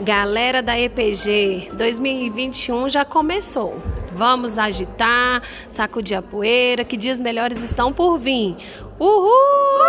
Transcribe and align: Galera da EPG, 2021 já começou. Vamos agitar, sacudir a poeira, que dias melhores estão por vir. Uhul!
Galera 0.00 0.62
da 0.62 0.78
EPG, 0.78 1.70
2021 1.72 2.88
já 2.88 3.04
começou. 3.04 3.82
Vamos 4.12 4.56
agitar, 4.56 5.42
sacudir 5.68 6.16
a 6.16 6.22
poeira, 6.22 6.84
que 6.84 6.96
dias 6.96 7.18
melhores 7.18 7.60
estão 7.64 7.92
por 7.92 8.16
vir. 8.16 8.54
Uhul! 9.00 9.87